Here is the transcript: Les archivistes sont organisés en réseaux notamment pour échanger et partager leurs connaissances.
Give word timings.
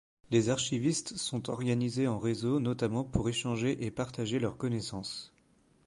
Les 0.31 0.49
archivistes 0.49 1.15
sont 1.15 1.51
organisés 1.51 2.07
en 2.07 2.17
réseaux 2.17 2.59
notamment 2.59 3.03
pour 3.03 3.29
échanger 3.29 3.85
et 3.85 3.91
partager 3.91 4.39
leurs 4.39 4.57
connaissances. 4.57 5.31